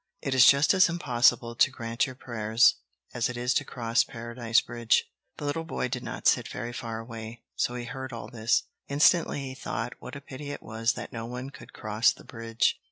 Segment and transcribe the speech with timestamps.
[0.23, 2.77] It is just as impossible to grant your prayers,
[3.13, 5.05] as it is to cross Paradise Bridge."
[5.37, 8.63] The little boy did not sit very far away, so he heard all this.
[8.87, 12.79] Instantly he thought what a pity it was that no one could cross the bridge.